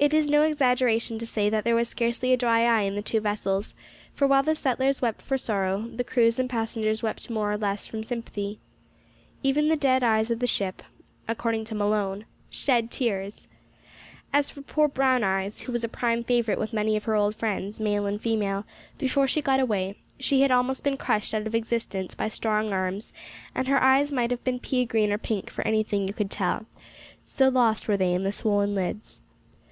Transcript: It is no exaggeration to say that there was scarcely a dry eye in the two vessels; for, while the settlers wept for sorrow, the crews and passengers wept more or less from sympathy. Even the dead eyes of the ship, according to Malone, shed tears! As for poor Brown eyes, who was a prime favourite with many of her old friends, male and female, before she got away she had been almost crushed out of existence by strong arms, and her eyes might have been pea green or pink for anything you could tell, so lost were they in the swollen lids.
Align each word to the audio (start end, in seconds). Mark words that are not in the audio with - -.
It 0.00 0.14
is 0.14 0.30
no 0.30 0.42
exaggeration 0.42 1.18
to 1.18 1.26
say 1.26 1.50
that 1.50 1.64
there 1.64 1.74
was 1.74 1.88
scarcely 1.88 2.32
a 2.32 2.36
dry 2.36 2.60
eye 2.62 2.82
in 2.82 2.94
the 2.94 3.02
two 3.02 3.18
vessels; 3.18 3.74
for, 4.14 4.28
while 4.28 4.44
the 4.44 4.54
settlers 4.54 5.02
wept 5.02 5.20
for 5.20 5.36
sorrow, 5.36 5.88
the 5.92 6.04
crews 6.04 6.38
and 6.38 6.48
passengers 6.48 7.02
wept 7.02 7.28
more 7.28 7.50
or 7.50 7.56
less 7.56 7.88
from 7.88 8.04
sympathy. 8.04 8.60
Even 9.42 9.66
the 9.66 9.74
dead 9.74 10.04
eyes 10.04 10.30
of 10.30 10.38
the 10.38 10.46
ship, 10.46 10.82
according 11.26 11.64
to 11.64 11.74
Malone, 11.74 12.26
shed 12.48 12.92
tears! 12.92 13.48
As 14.32 14.50
for 14.50 14.62
poor 14.62 14.86
Brown 14.86 15.24
eyes, 15.24 15.62
who 15.62 15.72
was 15.72 15.82
a 15.82 15.88
prime 15.88 16.22
favourite 16.22 16.60
with 16.60 16.72
many 16.72 16.94
of 16.94 17.02
her 17.06 17.16
old 17.16 17.34
friends, 17.34 17.80
male 17.80 18.06
and 18.06 18.20
female, 18.20 18.64
before 18.98 19.26
she 19.26 19.42
got 19.42 19.58
away 19.58 19.96
she 20.20 20.42
had 20.42 20.50
been 20.50 20.58
almost 20.58 20.86
crushed 21.00 21.34
out 21.34 21.44
of 21.44 21.56
existence 21.56 22.14
by 22.14 22.28
strong 22.28 22.72
arms, 22.72 23.12
and 23.52 23.66
her 23.66 23.82
eyes 23.82 24.12
might 24.12 24.30
have 24.30 24.44
been 24.44 24.60
pea 24.60 24.84
green 24.84 25.10
or 25.12 25.18
pink 25.18 25.50
for 25.50 25.66
anything 25.66 26.06
you 26.06 26.14
could 26.14 26.30
tell, 26.30 26.66
so 27.24 27.48
lost 27.48 27.88
were 27.88 27.96
they 27.96 28.14
in 28.14 28.22
the 28.22 28.30
swollen 28.30 28.76
lids. 28.76 29.22